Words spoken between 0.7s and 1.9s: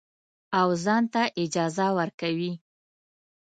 ځان ته اجازه